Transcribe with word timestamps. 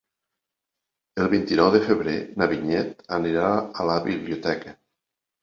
El 1.25 1.29
vint-i-nou 1.33 1.69
de 1.75 1.81
febrer 1.89 2.15
na 2.43 2.49
Vinyet 2.55 3.05
anirà 3.19 3.53
a 3.55 3.87
la 3.93 4.01
biblioteca. 4.09 4.77